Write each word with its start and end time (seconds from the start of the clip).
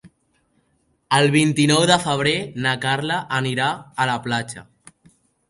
El 1.17 1.29
vint-i-nou 1.35 1.85
de 1.91 1.97
febrer 2.07 2.33
na 2.65 2.73
Carla 2.87 3.19
anirà 3.43 3.69
a 3.77 4.09
la 4.13 4.19
platja. 4.27 4.67